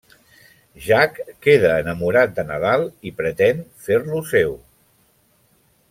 Jack 0.85 1.19
queda 1.47 1.75
enamorat 1.85 2.33
de 2.39 2.47
Nadal 2.53 2.87
i 3.11 3.13
pretén 3.21 3.63
fer-lo 3.89 4.23
seu. 4.35 4.57